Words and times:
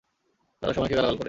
তারা 0.63 0.73
সময়কে 0.73 0.95
গালাগাল 0.95 1.15
করে। 1.15 1.19